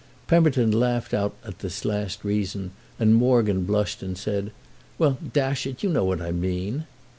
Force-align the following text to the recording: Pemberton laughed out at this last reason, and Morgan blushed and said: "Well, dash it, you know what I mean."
Pemberton 0.25 0.71
laughed 0.71 1.13
out 1.13 1.35
at 1.45 1.59
this 1.59 1.85
last 1.85 2.23
reason, 2.23 2.71
and 2.97 3.13
Morgan 3.13 3.65
blushed 3.65 4.01
and 4.01 4.17
said: 4.17 4.51
"Well, 4.97 5.19
dash 5.31 5.67
it, 5.67 5.83
you 5.83 5.89
know 5.91 6.03
what 6.05 6.23
I 6.23 6.31
mean." 6.31 6.87